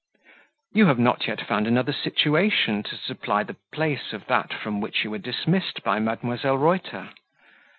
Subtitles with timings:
[0.73, 5.03] "You have not yet found another situation to supply the place of that from which
[5.03, 6.59] you were dismissed by Mdlle.
[6.59, 7.09] Reuter?"